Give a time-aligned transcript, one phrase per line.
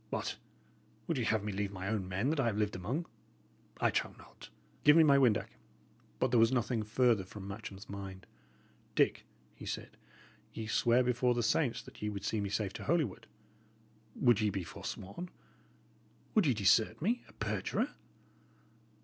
[0.09, 0.37] What!
[1.05, 3.05] would ye have me leave my own men that I have lived among.
[3.79, 4.49] I trow not!
[4.83, 5.49] Give me my windac."
[6.17, 8.25] But there was nothing further from Matcham's mind.
[8.95, 9.97] "Dick," he said,
[10.53, 13.27] "ye sware before the saints that ye would see me safe to Holywood.
[14.15, 15.29] Would ye be forsworn?
[16.33, 17.89] Would you desert me a perjurer?"